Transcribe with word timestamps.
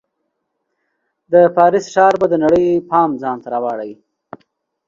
د 1.31 1.33
پاریس 1.55 1.85
ښار 1.93 2.13
به 2.21 2.27
د 2.29 2.35
نړۍ 2.43 2.67
پام 2.89 3.09
ځان 3.21 3.37
ته 3.43 3.47
راواړوي. 3.53 3.95